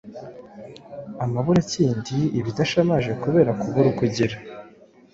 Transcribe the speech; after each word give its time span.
Amaburakindi 1.23 2.17
Ibidashamaje 2.39 3.11
kubera 3.23 3.51
kubura 3.59 3.87
uko 3.91 4.01
ugira 4.07 4.37